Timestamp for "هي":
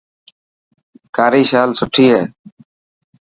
2.13-2.23